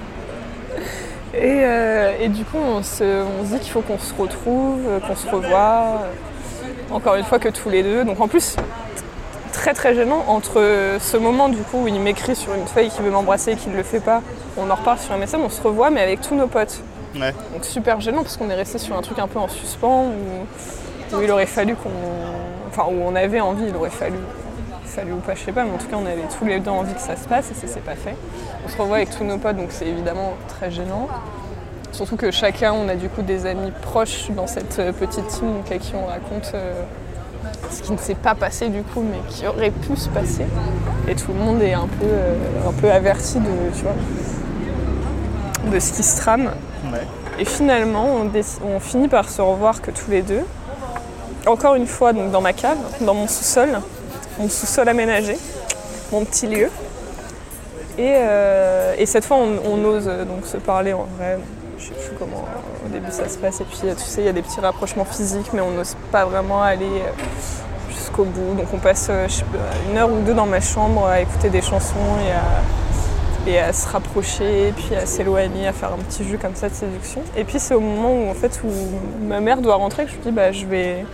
Et, 1.35 1.61
euh, 1.65 2.13
et 2.21 2.29
du 2.29 2.45
coup, 2.45 2.57
on 2.57 2.83
se, 2.83 3.05
on 3.25 3.45
se 3.45 3.51
dit 3.55 3.59
qu'il 3.61 3.73
faut 3.73 3.83
qu'on 3.83 3.99
se 3.99 4.15
retrouve, 4.15 4.81
qu'on 5.07 5.17
se 5.17 5.29
revoie, 5.29 6.03
encore 6.91 7.17
une 7.17 7.25
fois 7.25 7.39
que 7.39 7.51
tous 7.51 7.69
les 7.69 7.83
deux. 7.83 8.05
Donc 8.05 8.19
en 8.21 8.29
plus, 8.29 8.57
très 9.69 9.75
très 9.75 9.95
gênant 9.95 10.25
entre 10.29 10.97
ce 10.99 11.17
moment 11.19 11.51
du 11.51 11.59
coup 11.59 11.83
où 11.83 11.89
il 11.89 12.01
m'écrit 12.01 12.35
sur 12.35 12.55
une 12.55 12.67
feuille 12.67 12.89
qu'il 12.89 13.05
veut 13.05 13.11
m'embrasser 13.11 13.53
et 13.53 13.57
qu'il 13.57 13.71
ne 13.71 13.77
le 13.77 13.83
fait 13.83 14.01
pas. 14.01 14.23
On 14.57 14.71
en 14.71 14.75
reparle 14.75 14.99
sur 14.99 15.13
un 15.13 15.19
message, 15.19 15.43
on 15.45 15.51
se 15.51 15.61
revoit, 15.61 15.91
mais 15.91 16.01
avec 16.01 16.23
tous 16.23 16.35
nos 16.35 16.47
potes. 16.47 16.81
Ouais. 17.15 17.35
Donc 17.53 17.67
super 17.67 18.01
gênant 18.01 18.23
parce 18.23 18.39
qu'on 18.39 18.49
est 18.49 18.55
resté 18.55 18.79
sur 18.79 18.97
un 18.97 19.03
truc 19.03 19.19
un 19.19 19.29
peu 19.29 19.39
en 19.39 19.47
suspens 19.47 20.07
où, 20.07 21.17
où 21.17 21.21
il 21.21 21.31
aurait 21.31 21.45
fallu 21.45 21.75
qu'on. 21.75 21.91
Enfin, 22.71 22.85
où 22.91 22.99
on 23.05 23.15
avait 23.15 23.41
envie, 23.41 23.67
il 23.69 23.77
aurait 23.77 23.91
fallu. 23.91 24.17
Fallu 24.87 25.13
ou 25.13 25.19
pas, 25.19 25.35
je 25.35 25.41
sais 25.41 25.53
pas, 25.53 25.65
mais 25.65 25.73
en 25.73 25.77
tout 25.77 25.89
cas, 25.89 25.97
on 26.03 26.07
avait 26.07 26.25
tous 26.39 26.47
les 26.47 26.61
deux 26.61 26.71
envie 26.71 26.95
que 26.95 27.03
ça 27.03 27.17
se 27.17 27.29
passe 27.29 27.51
et 27.51 27.55
ça 27.55 27.67
s'est 27.67 27.81
pas 27.81 27.95
fait. 27.95 28.17
On 28.65 28.71
se 28.71 28.77
revoit 28.79 28.97
avec 28.97 29.11
tous 29.11 29.25
nos 29.25 29.37
potes, 29.37 29.57
donc 29.57 29.69
c'est 29.69 29.87
évidemment 29.87 30.33
très 30.49 30.71
gênant. 30.71 31.09
Surtout 31.93 32.17
que 32.17 32.31
chacun, 32.31 32.73
on 32.73 32.89
a 32.89 32.95
du 32.95 33.11
coup 33.11 33.21
des 33.21 33.45
amis 33.45 33.73
proches 33.83 34.31
dans 34.31 34.47
cette 34.47 34.81
petite 34.99 35.29
team, 35.29 35.53
donc 35.53 35.71
à 35.71 35.77
qui 35.77 35.93
on 35.95 36.07
raconte 36.07 36.53
euh, 36.55 36.73
ce 37.71 37.83
qui 37.83 37.93
ne 37.93 37.99
s'est 37.99 38.15
pas 38.15 38.35
passé 38.35 38.69
du 38.69 38.83
coup, 38.83 39.03
mais 39.03 39.19
qui 39.29 39.47
aurait 39.47 39.71
pu 39.71 39.97
se 39.97 40.09
passer. 40.09 40.47
Et 41.09 41.15
tout 41.15 41.33
le 41.33 41.39
monde 41.39 41.63
est 41.63 41.75
un 41.75 41.87
peu, 41.87 42.07
euh, 42.07 42.35
un 42.69 42.73
peu 42.73 42.91
averti 42.91 43.39
de, 43.39 43.77
tu 43.77 43.83
vois, 43.83 43.95
de 45.71 45.79
ce 45.79 45.93
qui 45.93 46.03
se 46.03 46.17
trame. 46.19 46.51
Ouais. 46.93 47.07
Et 47.39 47.45
finalement, 47.45 48.07
on, 48.65 48.81
finit 48.81 49.09
par 49.09 49.29
se 49.29 49.41
revoir 49.41 49.81
que 49.81 49.91
tous 49.91 50.11
les 50.11 50.23
deux. 50.23 50.43
Encore 51.47 51.77
une 51.77 51.87
fois, 51.87 52.13
donc 52.13 52.31
dans 52.31 52.41
ma 52.41 52.53
cave, 52.53 52.79
dans 53.01 53.15
mon 53.15 53.29
sous-sol, 53.29 53.69
mon 54.39 54.49
sous-sol 54.49 54.89
aménagé, 54.89 55.39
mon 56.13 56.25
petit 56.25 56.47
lieu. 56.47 56.69
Et, 57.97 58.15
euh, 58.17 58.95
et 58.99 59.07
cette 59.07 59.25
fois, 59.25 59.39
on, 59.39 59.59
on 59.65 59.85
ose 59.85 60.09
euh, 60.09 60.25
donc 60.25 60.47
se 60.47 60.57
parler 60.57 60.93
en 60.93 61.07
vrai. 61.17 61.39
Je 61.79 61.85
sais 61.85 61.95
plus 61.95 62.17
comment 62.19 62.45
euh, 62.45 62.87
au 62.87 62.89
début 62.89 63.11
ça 63.11 63.29
se 63.29 63.39
passe. 63.39 63.61
Et 63.61 63.65
puis, 63.65 63.79
euh, 63.85 63.95
tu 63.95 64.03
sais, 64.03 64.23
il 64.23 64.25
y 64.25 64.29
a 64.29 64.33
des 64.33 64.43
petits 64.43 64.61
rapprochements 64.61 65.05
physiques, 65.05 65.53
mais 65.53 65.61
on 65.61 65.71
n'ose 65.71 65.97
pas 66.11 66.25
vraiment 66.25 66.63
aller 66.63 66.87
euh, 66.87 67.91
jusqu'au 67.91 68.25
bout. 68.25 68.55
Donc, 68.57 68.67
on 68.73 68.79
passe 68.79 69.11
je 69.29 69.43
une 69.91 69.97
heure 69.97 70.11
ou 70.11 70.21
deux 70.23 70.35
dans 70.35 70.47
ma 70.47 70.61
chambre 70.61 71.07
à 71.07 71.21
écouter 71.21 71.51
des 71.51 71.63
chansons 71.63 71.97
et 73.47 73.59
à, 73.59 73.73
se 73.73 73.89
rapprocher, 73.89 74.75
puis 74.77 74.95
à 74.95 75.07
s'éloigner, 75.07 75.69
à 75.69 75.73
faire 75.73 75.93
un 75.93 75.99
petit 75.99 76.29
jeu 76.29 76.37
comme 76.37 76.55
ça 76.55 76.69
de 76.69 76.75
séduction. 76.75 77.23
Et 77.35 77.45
puis 77.45 77.59
c'est 77.59 77.75
au 77.75 77.81
moment 77.81 78.13
où 78.13 78.29
en 78.29 78.35
fait 78.35 78.61
où 78.63 78.69
ma 79.25 79.41
mère 79.41 79.63
doit 79.63 79.77
rentrer 79.77 80.05
que 80.05 80.11
je 80.11 80.17
lui 80.17 80.23
dis 80.25 80.33
bah 80.33 80.53
je 80.53 80.67
vais, 80.67 81.07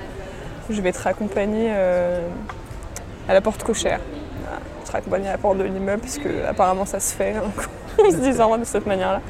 je 0.69 0.81
vais 0.81 0.91
te 0.91 1.01
raccompagner 1.01 1.71
à 1.71 3.33
la 3.33 3.41
porte 3.41 3.63
cochère. 3.63 4.01
Voilà, 4.43 4.59
te 4.85 4.91
raccompagner 4.91 5.29
à 5.29 5.33
la 5.33 5.39
porte 5.39 5.59
de 5.59 5.63
l'immeuble 5.63 6.01
parce 6.01 6.19
que 6.19 6.45
apparemment 6.49 6.87
ça 6.87 6.99
se 6.99 7.15
fait. 7.15 7.35
hein, 7.37 7.45
on 8.05 8.11
se 8.11 8.17
dit 8.17 8.31
au 8.31 8.43
revoir 8.43 8.59
de 8.59 8.65
cette 8.65 8.87
manière-là. 8.87 9.21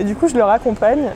Et 0.00 0.04
du 0.04 0.14
coup, 0.16 0.28
je 0.28 0.34
le 0.34 0.44
raccompagne. 0.44 1.10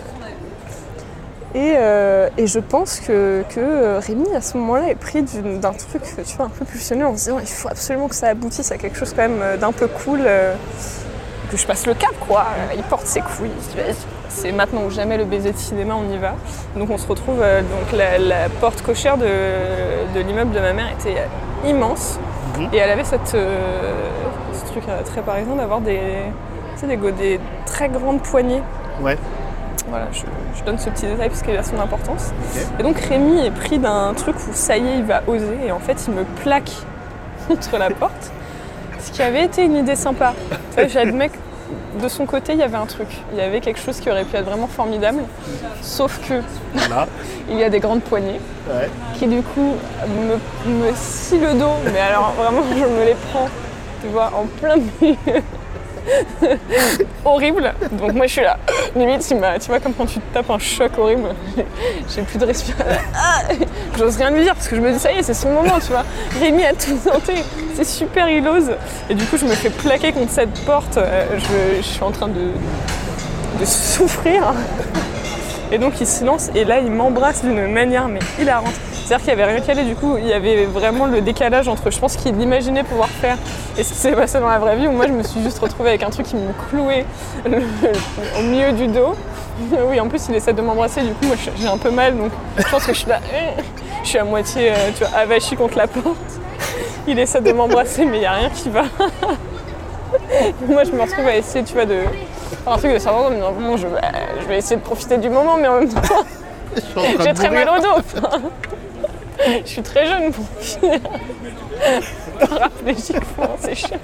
Et, 1.55 1.75
euh, 1.77 2.29
et 2.37 2.47
je 2.47 2.59
pense 2.59 3.01
que, 3.01 3.43
que 3.49 3.61
euh, 3.61 3.99
Rémi, 3.99 4.29
à 4.35 4.43
ce 4.43 4.59
moment-là, 4.59 4.91
est 4.91 4.95
pris 4.95 5.23
d'un 5.23 5.73
truc 5.73 6.03
tu 6.03 6.37
vois, 6.37 6.47
un 6.47 6.51
peu 6.51 6.67
pulsionnel 6.67 7.07
en 7.07 7.13
se 7.13 7.25
disant 7.25 7.39
il 7.41 7.47
faut 7.47 7.69
absolument 7.69 8.09
que 8.09 8.15
ça 8.15 8.29
aboutisse 8.29 8.71
à 8.73 8.77
quelque 8.77 8.99
chose 8.99 9.15
quand 9.15 9.23
même 9.23 9.41
euh, 9.41 9.57
d'un 9.57 9.73
peu 9.73 9.87
cool, 9.87 10.21
euh, 10.27 10.55
que 11.51 11.57
je 11.57 11.67
passe 11.67 11.87
le 11.87 11.95
cap, 11.95 12.13
quoi. 12.29 12.45
Il 12.77 12.83
porte 12.83 13.07
ses 13.07 13.21
couilles. 13.21 13.51
C'est 14.29 14.53
maintenant 14.53 14.83
ou 14.85 14.91
jamais 14.91 15.17
le 15.17 15.25
baiser 15.25 15.53
de 15.53 15.57
cinéma, 15.57 15.95
on 15.95 16.13
y 16.13 16.19
va. 16.19 16.35
Donc 16.77 16.91
on 16.91 16.99
se 16.99 17.07
retrouve, 17.07 17.41
euh, 17.41 17.63
donc 17.63 17.97
la, 17.97 18.19
la 18.19 18.49
porte 18.61 18.83
cochère 18.83 19.17
de, 19.17 19.25
de 20.15 20.21
l'immeuble 20.21 20.53
de 20.53 20.61
ma 20.61 20.75
mère 20.75 20.89
était 20.91 21.23
immense. 21.67 22.19
Mhm. 22.59 22.69
Et 22.75 22.77
elle 22.77 22.91
avait 22.91 23.05
cette, 23.05 23.29
ce 23.29 24.73
truc 24.73 24.85
très 25.07 25.23
parisien 25.23 25.55
d'avoir 25.55 25.81
des, 25.81 26.01
tu 26.75 26.81
sais, 26.81 26.87
des, 26.87 26.97
des 27.13 27.41
très 27.77 27.89
grandes 27.91 28.23
poignées 28.23 28.63
Ouais. 29.03 29.19
voilà, 29.91 30.07
je, 30.11 30.23
je 30.59 30.65
donne 30.65 30.79
ce 30.79 30.89
petit 30.89 31.05
détail 31.05 31.29
parce 31.29 31.43
qu'il 31.43 31.55
a 31.55 31.63
son 31.63 31.79
importance. 31.79 32.33
Et 32.81 32.83
donc 32.83 32.99
Rémi 32.99 33.45
est 33.45 33.51
pris 33.51 33.79
d'un 33.79 34.15
truc 34.15 34.35
où 34.37 34.53
ça 34.55 34.79
y 34.79 34.87
est, 34.89 34.97
il 34.97 35.05
va 35.05 35.23
oser 35.27 35.59
et 35.67 35.73
en 35.73 35.79
fait 35.79 35.99
il 36.09 36.15
me 36.15 36.25
plaque 36.43 36.71
contre 37.49 37.77
la 37.77 37.91
porte. 37.91 38.31
Ce 38.99 39.11
qui 39.13 39.21
avait 39.23 39.45
été 39.45 39.63
une 39.65 39.77
idée 39.77 39.95
sympa. 39.95 40.33
J'admets 40.89 41.29
que 41.29 41.37
de 42.03 42.09
son 42.09 42.25
côté 42.25 42.55
il 42.55 42.59
y 42.61 42.63
avait 42.63 42.79
un 42.79 42.87
truc. 42.87 43.09
Il 43.33 43.39
y 43.39 43.43
avait 43.43 43.61
quelque 43.61 43.79
chose 43.81 44.01
qui 44.01 44.11
aurait 44.11 44.25
pu 44.25 44.35
être 44.37 44.47
vraiment 44.47 44.67
formidable. 44.69 45.19
Sauf 45.83 46.19
que 46.27 46.41
Voilà. 46.75 47.07
il 47.51 47.59
y 47.59 47.63
a 47.65 47.69
des 47.69 47.81
grandes 47.81 48.03
poignées 48.03 48.41
Ouais. 48.71 48.89
qui 49.15 49.27
du 49.27 49.43
coup 49.43 49.75
me, 50.27 50.73
me 50.73 50.91
scient 50.95 51.41
le 51.41 51.53
dos. 51.59 51.75
Mais 51.93 52.01
alors 52.01 52.33
vraiment 52.39 52.63
je 52.71 52.85
me 52.85 53.05
les 53.05 53.15
prends, 53.31 53.49
tu 54.03 54.09
vois, 54.09 54.33
en 54.35 54.47
plein 54.61 54.77
milieu. 55.03 55.43
horrible. 57.25 57.75
Donc 57.93 58.13
moi 58.13 58.27
je 58.27 58.33
suis 58.33 58.43
là. 58.43 58.59
Limite, 58.95 59.27
tu 59.27 59.35
vois, 59.69 59.81
comme 59.81 59.95
quand 59.95 60.07
tu 60.07 60.21
te 60.21 60.35
tapes 60.35 60.51
un 60.51 60.59
choc 60.59 60.93
horrible, 60.99 61.35
j'ai 62.15 62.23
plus 62.23 62.39
de 62.39 62.45
respiration. 62.45 63.01
Ah 63.15 63.43
J'ose 63.99 64.17
rien 64.17 64.31
lui 64.31 64.43
dire 64.43 64.55
parce 64.55 64.69
que 64.69 64.77
je 64.77 64.81
me 64.81 64.93
dis, 64.93 64.99
ça 64.99 65.13
y 65.13 65.19
est, 65.19 65.23
c'est 65.23 65.35
son 65.35 65.51
moment, 65.51 65.79
tu 65.81 65.93
vois. 65.93 66.05
Rémi 66.41 66.65
a 66.65 66.73
tout 66.73 66.97
tenté. 67.05 67.35
C'est 67.75 67.85
super, 67.85 68.29
il 68.29 68.47
ose. 68.47 68.73
Et 69.11 69.15
du 69.15 69.25
coup, 69.25 69.37
je 69.37 69.45
me 69.47 69.53
fais 69.53 69.71
plaquer 69.71 70.13
contre 70.13 70.31
cette 70.31 70.65
porte. 70.65 70.97
Euh, 70.97 71.27
Je, 71.77 71.83
suis 71.83 72.03
en 72.03 72.11
train 72.11 72.29
de, 72.29 72.51
souffrir. 73.65 74.55
Et 75.73 75.79
donc 75.79 76.01
il 76.01 76.07
se 76.07 76.23
et 76.55 76.65
là 76.65 76.79
il 76.79 76.93
m'embrasse 76.93 77.43
d'une 77.43 77.67
manière 77.73 78.07
mais 78.07 78.21
hilarante. 78.41 78.75
C'est-à-dire 79.07 79.25
qu'il 79.25 79.37
n'y 79.37 79.41
avait 79.41 79.53
rien 79.53 79.61
calé 79.61 79.85
du 79.85 79.95
coup, 79.95 80.17
il 80.19 80.27
y 80.27 80.33
avait 80.33 80.65
vraiment 80.65 81.07
le 81.07 81.21
décalage 81.21 81.69
entre 81.69 81.91
je 81.93 81.99
pense 82.01 82.17
qu'il 82.17 82.41
imaginait 82.41 82.83
pouvoir 82.83 83.09
faire 83.09 83.39
et 83.79 83.85
ce 83.85 83.93
qui 83.93 83.99
s'est 84.01 84.11
passé 84.11 84.41
dans 84.41 84.49
la 84.49 84.59
vraie 84.59 84.75
vie 84.75 84.89
où 84.89 84.91
moi 84.91 85.07
je 85.07 85.13
me 85.13 85.23
suis 85.23 85.41
juste 85.45 85.61
retrouvée 85.61 85.91
avec 85.91 86.03
un 86.03 86.11
truc 86.11 86.27
qui 86.27 86.35
me 86.35 86.53
clouait 86.69 87.07
au 87.47 88.43
milieu 88.43 88.73
du 88.73 88.89
dos. 88.89 89.15
Oui 89.89 89.99
en 90.01 90.09
plus 90.09 90.27
il 90.29 90.35
essaie 90.35 90.53
de 90.53 90.61
m'embrasser 90.61 91.03
du 91.03 91.15
coup 91.15 91.25
moi 91.27 91.37
j'ai 91.59 91.67
un 91.69 91.79
peu 91.79 91.91
mal 91.91 92.19
donc 92.19 92.33
je 92.59 92.69
pense 92.69 92.85
que 92.85 92.93
je 92.93 92.99
suis 92.99 93.09
là, 93.09 93.21
euh, 93.33 93.53
je 94.03 94.09
suis 94.09 94.19
à 94.19 94.25
moitié 94.25 94.71
euh, 94.71 94.91
tu 94.95 95.05
avachie 95.05 95.55
contre 95.55 95.79
la 95.79 95.87
porte. 95.87 96.17
il 97.07 97.17
essaie 97.19 97.41
de 97.41 97.53
m'embrasser, 97.53 98.05
mais 98.05 98.17
il 98.17 98.21
n'y 98.21 98.27
a 98.27 98.33
rien 98.33 98.51
qui 98.51 98.69
va. 98.69 98.83
Moi, 100.69 100.85
je 100.85 100.91
me 100.91 101.01
retrouve 101.01 101.27
à 101.27 101.37
essayer, 101.37 101.65
tu 101.65 101.75
vois, 101.75 101.85
de 101.85 102.01
un 102.67 102.77
truc 102.77 102.93
de 102.93 102.99
cerveau, 102.99 103.31
mais 103.31 103.39
bon, 103.39 103.77
je, 103.77 103.87
bah, 103.87 104.01
je 104.41 104.47
vais 104.47 104.59
essayer 104.59 104.77
de 104.77 104.83
profiter 104.83 105.19
du 105.19 105.31
moment, 105.31 105.57
mais 105.57 105.69
en 105.69 105.81
même 105.81 105.89
temps, 105.89 106.01
j'ai 107.25 107.35
très 107.35 107.51
mal 107.51 107.69
au 107.69 107.81
dos. 107.81 108.03
je 109.65 109.69
suis 109.69 109.83
très 109.83 110.07
jeune 110.07 110.33
pour 110.33 110.45
finir 110.61 111.01
paraplégiquement, 112.39 113.57
c'est 113.59 113.75
chiant. 113.75 113.99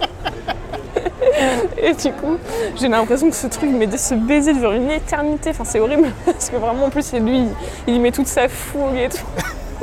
Et 1.78 1.94
du 1.94 2.12
coup, 2.12 2.36
j'ai 2.78 2.88
l'impression 2.88 3.28
que 3.30 3.36
ce 3.36 3.46
truc, 3.46 3.70
mais 3.72 3.88
ce 3.96 4.14
baiser 4.14 4.54
dure 4.54 4.72
une 4.72 4.90
éternité, 4.90 5.50
enfin 5.50 5.64
c'est 5.64 5.80
horrible, 5.80 6.10
parce 6.24 6.50
que 6.50 6.56
vraiment 6.56 6.86
en 6.86 6.90
plus 6.90 7.04
c'est 7.04 7.20
lui, 7.20 7.46
il 7.86 7.94
y 7.94 7.98
met 7.98 8.12
toute 8.12 8.26
sa 8.26 8.48
fougue 8.48 8.96
et 8.96 9.08
tout. 9.08 9.24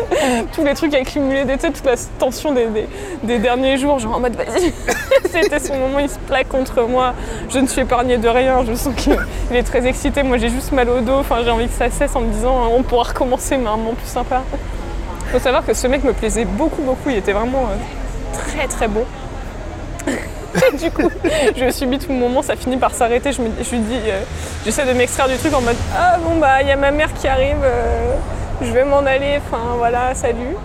Tous 0.53 0.63
les 0.63 0.73
trucs 0.73 0.93
accumulés 0.93 1.45
têtes, 1.45 1.73
toute 1.73 1.85
la 1.85 1.95
tension 2.17 2.53
des, 2.53 3.37
derniers 3.39 3.77
jours, 3.77 3.99
genre 3.99 4.17
en 4.17 4.19
mode 4.19 4.35
vas-y. 4.35 4.73
C'était 5.31 5.59
son 5.59 5.75
moment, 5.75 5.99
il 5.99 6.09
se 6.09 6.19
plaque 6.19 6.49
contre 6.49 6.83
moi. 6.83 7.13
Je 7.49 7.59
ne 7.59 7.67
suis 7.67 7.81
épargnée 7.81 8.17
de 8.17 8.27
rien, 8.27 8.63
je 8.65 8.73
sens 8.73 8.93
qu'il 8.95 9.17
est 9.53 9.63
très 9.63 9.85
excité. 9.87 10.23
Moi 10.23 10.37
j'ai 10.37 10.49
juste 10.49 10.71
mal 10.71 10.89
au 10.89 11.01
dos, 11.01 11.19
enfin 11.19 11.37
j'ai 11.43 11.51
envie 11.51 11.67
que 11.67 11.73
ça 11.73 11.89
cesse 11.89 12.15
en 12.15 12.21
me 12.21 12.31
disant 12.31 12.71
on 12.75 12.83
pourra 12.83 13.03
recommencer, 13.03 13.57
mais 13.57 13.67
un 13.67 13.77
moment 13.77 13.93
plus 13.93 14.07
sympa. 14.07 14.43
Faut 15.31 15.39
savoir 15.39 15.65
que 15.65 15.73
ce 15.73 15.87
mec 15.87 16.03
me 16.03 16.13
plaisait 16.13 16.45
beaucoup, 16.45 16.81
beaucoup, 16.81 17.09
il 17.09 17.17
était 17.17 17.33
vraiment 17.33 17.67
euh, 17.69 18.37
très 18.47 18.67
très 18.67 18.87
beau. 18.87 19.05
du 20.79 20.91
coup, 20.91 21.09
je 21.55 21.69
subis 21.69 21.99
tout 21.99 22.11
le 22.11 22.17
moment, 22.17 22.41
ça 22.41 22.55
finit 22.55 22.77
par 22.77 22.93
s'arrêter. 22.93 23.31
Je 23.31 23.41
lui 23.41 23.49
dis, 23.79 23.99
euh, 24.07 24.21
j'essaie 24.65 24.85
de 24.85 24.93
m'extraire 24.93 25.27
du 25.27 25.35
truc 25.37 25.53
en 25.53 25.61
mode 25.61 25.75
Ah 25.95 26.17
bon, 26.17 26.37
bah, 26.39 26.61
il 26.61 26.67
y 26.67 26.71
a 26.71 26.75
ma 26.75 26.91
mère 26.91 27.13
qui 27.13 27.27
arrive, 27.27 27.57
euh, 27.63 28.15
je 28.61 28.71
vais 28.71 28.85
m'en 28.85 28.99
aller, 28.99 29.37
enfin 29.37 29.75
voilà, 29.77 30.13
salut. 30.15 30.55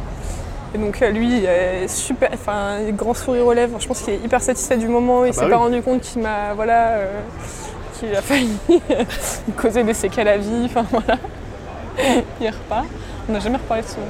Et 0.74 0.78
donc, 0.78 1.00
euh, 1.02 1.10
lui, 1.10 1.44
super, 1.88 2.30
enfin, 2.32 2.78
grand 2.90 3.14
sourire 3.14 3.46
aux 3.46 3.52
lèvres. 3.52 3.78
Je 3.80 3.86
pense 3.86 4.00
qu'il 4.00 4.14
est 4.14 4.24
hyper 4.24 4.40
satisfait 4.40 4.76
du 4.76 4.88
moment. 4.88 5.24
Il 5.24 5.30
ah 5.30 5.32
s'est 5.32 5.40
bah 5.42 5.50
pas 5.50 5.56
rendu 5.56 5.82
compte 5.82 6.00
qu'il 6.00 6.22
m'a, 6.22 6.54
voilà, 6.54 6.98
qu'il 7.98 8.14
a 8.14 8.22
failli 8.22 8.58
causer 9.56 9.84
des 9.84 9.94
séquelles 9.94 10.28
à 10.28 10.36
vie, 10.36 10.64
enfin 10.66 10.84
voilà. 10.90 11.18
il 12.40 12.48
repart. 12.48 12.86
On 13.28 13.32
n'a 13.32 13.40
jamais 13.40 13.56
reparlé 13.56 13.82
de 13.82 13.88
ce 13.88 13.94
moment. 13.94 14.08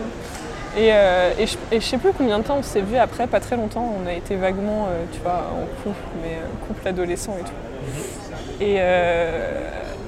Euh, 0.77 1.33
et, 1.39 1.47
je, 1.47 1.57
et, 1.71 1.81
sais 1.81 1.99
plus 1.99 2.13
combien 2.13 2.39
de 2.39 2.45
temps 2.45 2.57
on 2.59 2.63
s'est 2.63 2.81
vu 2.81 2.97
après, 2.97 3.27
pas 3.27 3.41
très 3.41 3.57
longtemps. 3.57 3.95
On 4.03 4.09
a 4.09 4.13
été 4.13 4.35
vaguement, 4.35 4.87
euh, 4.89 5.05
tu 5.13 5.21
vois, 5.21 5.51
en 5.53 5.67
couple, 5.83 6.01
mais 6.21 6.35
euh, 6.35 6.67
couple 6.67 6.89
adolescent 6.89 7.37
et 7.39 7.45
tout. 7.45 8.65
Et, 8.65 8.81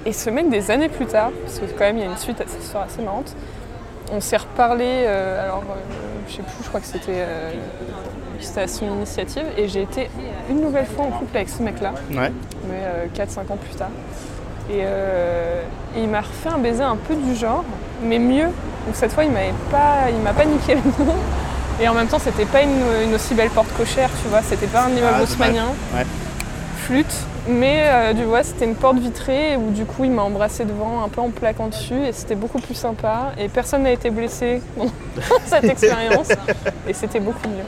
et 0.06 0.12
ce 0.12 0.30
mec, 0.30 0.48
des 0.48 0.70
années 0.70 0.88
plus 0.88 1.06
tard, 1.06 1.30
parce 1.44 1.58
que 1.58 1.66
quand 1.66 1.84
même 1.84 1.98
il 1.98 2.04
y 2.04 2.06
a 2.06 2.10
une 2.10 2.16
suite 2.16 2.40
à 2.40 2.44
cette 2.46 2.62
histoire 2.62 2.84
assez 2.84 3.02
marrante, 3.02 3.34
on 4.12 4.20
s'est 4.20 4.36
reparlé, 4.36 5.04
alors 5.06 5.64
je 6.28 6.36
sais 6.36 6.42
plus, 6.42 6.62
je 6.62 6.68
crois 6.68 6.80
que 6.80 6.86
c'était 6.86 8.60
à 8.60 8.68
son 8.68 8.86
initiative, 8.86 9.44
et 9.56 9.68
j'ai 9.68 9.82
été 9.82 10.08
une 10.48 10.60
nouvelle 10.60 10.86
fois 10.86 11.06
en 11.06 11.10
couple 11.10 11.36
avec 11.36 11.48
ce 11.48 11.62
mec-là, 11.62 11.92
mais 12.10 13.08
4-5 13.16 13.52
ans 13.52 13.56
plus 13.56 13.74
tard. 13.76 13.90
Et, 14.70 14.78
et 14.78 16.02
il 16.02 16.08
m'a 16.08 16.20
refait 16.20 16.50
un 16.50 16.58
baiser 16.58 16.84
un 16.84 16.96
peu 16.96 17.16
du 17.16 17.34
genre, 17.34 17.64
mais 18.02 18.20
mieux 18.20 18.50
donc 18.86 18.94
cette 18.94 19.12
fois, 19.12 19.24
il 19.24 19.32
m'avait 19.32 19.52
pas, 19.70 20.10
il 20.10 20.18
m'a 20.22 20.32
pas 20.32 20.44
niqué 20.44 20.76
le 20.76 21.04
nom. 21.04 21.14
Et 21.80 21.88
en 21.88 21.94
même 21.94 22.06
temps, 22.06 22.20
c'était 22.20 22.44
pas 22.44 22.62
une, 22.62 23.12
aussi 23.14 23.34
belle 23.34 23.50
porte 23.50 23.68
cochère, 23.76 24.08
tu 24.22 24.28
vois. 24.28 24.42
C'était 24.42 24.68
pas 24.68 24.84
un 24.84 24.90
immeuble 24.90 25.16
ah, 25.18 25.22
haussmanien. 25.22 25.66
Flûte. 26.78 27.14
Mais 27.48 27.84
euh, 27.84 28.14
tu 28.14 28.24
vois, 28.24 28.42
c'était 28.42 28.64
une 28.64 28.74
porte 28.74 28.98
vitrée 28.98 29.56
où 29.56 29.70
du 29.70 29.84
coup, 29.84 30.04
il 30.04 30.10
m'a 30.10 30.22
embrassé 30.22 30.64
devant, 30.64 31.02
un 31.02 31.08
peu 31.08 31.20
en 31.20 31.30
plaquant 31.30 31.68
dessus, 31.68 32.04
et 32.06 32.12
c'était 32.12 32.34
beaucoup 32.34 32.58
plus 32.58 32.74
sympa. 32.74 33.32
Et 33.38 33.48
personne 33.48 33.84
n'a 33.84 33.92
été 33.92 34.10
blessé 34.10 34.60
dans 34.76 34.86
cette 35.44 35.64
expérience. 35.64 36.28
Et 36.88 36.92
c'était 36.92 37.20
beaucoup 37.20 37.48
mieux. 37.48 37.64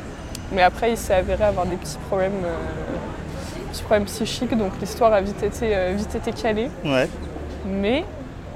Mais 0.52 0.62
après, 0.62 0.90
il 0.92 0.97
s'est 0.97 1.14
avéré 1.14 1.44
avoir 1.44 1.66
des 1.66 1.76
petits 1.76 1.99
problèmes. 2.08 2.32
Euh, 2.44 3.68
petits 3.70 3.82
problèmes 3.82 4.06
psychiques, 4.06 4.56
donc 4.56 4.73
l'histoire 4.80 5.12
a 5.12 5.20
vite 5.20 5.42
été, 5.42 5.76
euh, 5.76 5.92
vite 5.97 6.14
été 6.14 6.32
calée. 6.32 6.70
Ouais. 6.85 7.08
Mais 7.66 8.04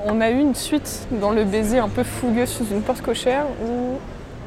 on 0.04 0.20
a 0.20 0.30
eu 0.30 0.38
une 0.38 0.54
suite 0.54 1.06
dans 1.10 1.30
le 1.30 1.44
baiser 1.44 1.78
un 1.78 1.88
peu 1.88 2.02
fougueux 2.02 2.46
sous 2.46 2.64
une 2.70 2.82
porte 2.82 3.02
cochère 3.02 3.44
où 3.64 3.98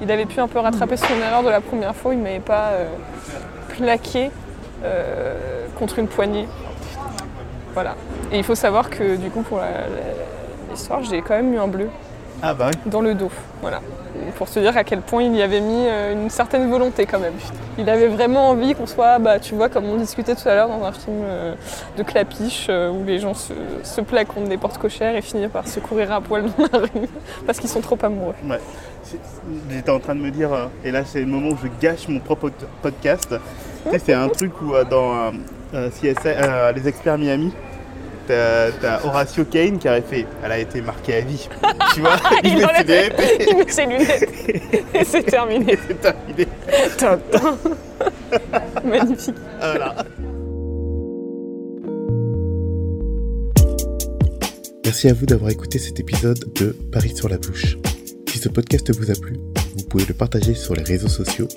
il 0.01 0.11
avait 0.11 0.25
pu 0.25 0.39
un 0.39 0.47
peu 0.47 0.59
rattraper 0.59 0.97
son 0.97 1.15
erreur 1.25 1.43
de 1.43 1.49
la 1.49 1.61
première 1.61 1.95
fois, 1.95 2.13
il 2.13 2.19
ne 2.19 2.23
m'avait 2.23 2.39
pas 2.39 2.71
euh, 2.71 2.87
plaqué 3.69 4.25
euh, 4.25 4.29
contre 5.77 5.99
une 5.99 6.07
poignée. 6.07 6.47
Voilà. 7.73 7.95
Et 8.31 8.37
il 8.37 8.43
faut 8.43 8.55
savoir 8.55 8.89
que 8.89 9.15
du 9.15 9.29
coup 9.29 9.41
pour 9.41 9.59
l'histoire, 10.69 11.03
j'ai 11.03 11.21
quand 11.21 11.35
même 11.35 11.53
eu 11.53 11.57
un 11.57 11.67
bleu 11.67 11.89
ah 12.41 12.53
bah 12.53 12.69
dans 12.85 13.01
le 13.01 13.15
dos. 13.15 13.31
Voilà 13.61 13.81
pour 14.35 14.47
se 14.47 14.59
dire 14.59 14.75
à 14.77 14.83
quel 14.83 15.01
point 15.01 15.23
il 15.23 15.35
y 15.35 15.41
avait 15.41 15.61
mis 15.61 15.85
euh, 15.87 16.13
une 16.13 16.29
certaine 16.29 16.69
volonté 16.69 17.05
quand 17.05 17.19
même. 17.19 17.33
Il 17.77 17.89
avait 17.89 18.07
vraiment 18.07 18.49
envie 18.49 18.75
qu'on 18.75 18.87
soit, 18.87 19.19
bah, 19.19 19.39
tu 19.39 19.55
vois, 19.55 19.69
comme 19.69 19.85
on 19.85 19.97
discutait 19.97 20.35
tout 20.35 20.47
à 20.47 20.55
l'heure 20.55 20.67
dans 20.67 20.83
un 20.83 20.91
film 20.91 21.21
euh, 21.23 21.55
de 21.97 22.03
clapiche 22.03 22.67
euh, 22.69 22.91
où 22.91 23.03
les 23.03 23.19
gens 23.19 23.33
se, 23.33 23.53
se 23.83 24.01
plaquent 24.01 24.33
contre 24.33 24.49
des 24.49 24.57
portes 24.57 24.77
cochères 24.77 25.15
et 25.15 25.21
finissent 25.21 25.51
par 25.51 25.67
se 25.67 25.79
courir 25.79 26.11
à 26.11 26.21
poil 26.21 26.43
dans 26.43 26.67
la 26.71 26.79
rue 26.79 27.09
parce 27.45 27.59
qu'ils 27.59 27.69
sont 27.69 27.81
trop 27.81 27.97
amoureux. 28.01 28.35
J'étais 29.69 29.91
en 29.91 29.99
train 29.99 30.15
de 30.15 30.21
me 30.21 30.31
dire, 30.31 30.49
et 30.83 30.91
là 30.91 31.05
c'est 31.05 31.19
le 31.19 31.27
moment 31.27 31.49
où 31.49 31.57
je 31.61 31.67
gâche 31.79 32.07
mon 32.07 32.19
propre 32.19 32.49
podcast. 32.81 33.35
C'est 34.03 34.13
un 34.13 34.29
truc 34.29 34.61
où 34.61 34.73
dans 34.89 35.31
CSI, 35.71 36.29
les 36.75 36.87
experts 36.87 37.17
Miami, 37.17 37.53
T'as 38.27 39.03
Horatio 39.03 39.45
Kane 39.45 39.77
qui 39.77 39.87
aurait 39.87 40.01
fait 40.01 40.25
Elle 40.43 40.51
a 40.51 40.59
été 40.59 40.81
marquée 40.81 41.15
à 41.15 41.21
vie. 41.21 41.47
tu 41.93 42.01
vois? 42.01 42.17
Il, 42.43 42.57
met 42.57 42.65
ses 42.85 43.11
Il 43.49 43.57
met 43.57 43.69
ses 43.69 43.85
lunettes. 43.85 44.29
Et 44.93 45.03
c'est 45.03 45.23
terminé. 45.23 45.77
c'est 45.87 46.01
terminé. 46.01 46.47
Magnifique. 48.85 49.35
Voilà. 49.59 49.95
Merci 54.83 55.09
à 55.09 55.13
vous 55.13 55.25
d'avoir 55.25 55.51
écouté 55.51 55.79
cet 55.79 55.99
épisode 55.99 56.53
de 56.53 56.75
Paris 56.91 57.15
sur 57.15 57.27
la 57.27 57.37
bouche. 57.37 57.77
Si 58.29 58.37
ce 58.37 58.49
podcast 58.49 58.91
vous 58.95 59.11
a 59.11 59.15
plu, 59.15 59.37
vous 59.75 59.83
pouvez 59.85 60.05
le 60.05 60.13
partager 60.13 60.53
sur 60.53 60.75
les 60.75 60.83
réseaux 60.83 61.07
sociaux 61.07 61.47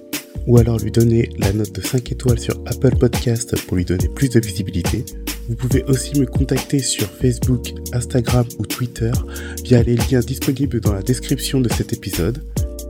ou 0.47 0.59
alors 0.59 0.79
lui 0.79 0.91
donner 0.91 1.31
la 1.39 1.53
note 1.53 1.73
de 1.73 1.81
5 1.81 2.13
étoiles 2.13 2.39
sur 2.39 2.61
Apple 2.67 2.97
Podcast 2.97 3.61
pour 3.67 3.77
lui 3.77 3.85
donner 3.85 4.09
plus 4.09 4.29
de 4.29 4.41
visibilité 4.41 5.05
vous 5.49 5.57
pouvez 5.57 5.83
aussi 5.85 6.21
me 6.21 6.27
contacter 6.27 6.79
sur 6.79 7.07
Facebook, 7.07 7.73
Instagram 7.95 8.45
ou 8.59 8.67
Twitter 8.67 9.11
via 9.65 9.83
les 9.83 9.97
liens 9.97 10.21
disponibles 10.21 10.81
dans 10.81 10.93
la 10.93 11.01
description 11.01 11.61
de 11.61 11.73
cet 11.73 11.95
épisode. 11.95 12.43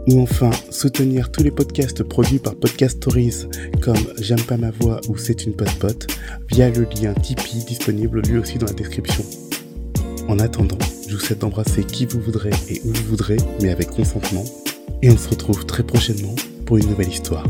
Ou 0.09 0.21
enfin, 0.21 0.51
soutenir 0.71 1.31
tous 1.31 1.45
les 1.45 1.53
podcasts 1.53 2.03
produits 2.03 2.41
par 2.41 2.57
Podcast 2.57 2.97
Stories 2.97 3.47
comme 3.81 3.97
J'aime 4.21 4.41
pas 4.41 4.57
ma 4.57 4.73
voix 4.73 5.01
ou 5.09 5.17
C'est 5.17 5.45
une 5.45 5.55
pote 5.55 6.09
via 6.51 6.69
le 6.71 6.89
lien 7.01 7.15
Tipeee 7.15 7.65
disponible 7.65 8.23
lui 8.23 8.39
aussi 8.39 8.59
dans 8.59 8.67
la 8.67 8.73
description. 8.73 9.25
En 10.27 10.41
attendant, 10.41 10.79
je 11.09 11.15
vous 11.15 11.21
souhaite 11.21 11.39
d'embrasser 11.39 11.85
qui 11.85 12.07
vous 12.07 12.21
voudrez 12.21 12.51
et 12.69 12.81
où 12.85 12.93
vous 12.93 13.05
voudrez, 13.05 13.37
mais 13.63 13.71
avec 13.71 13.89
consentement. 13.91 14.45
Et 15.03 15.11
on 15.11 15.17
se 15.17 15.29
retrouve 15.29 15.65
très 15.65 15.85
prochainement 15.85 16.35
pour 16.69 16.77
une 16.77 16.87
nouvelle 16.87 17.09
histoire. 17.09 17.45